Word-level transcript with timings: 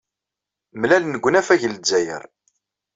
Mlalen 0.79 1.15
deg 1.15 1.25
unafag 1.27 1.61
n 1.67 1.71
Lezzayer. 1.75 2.23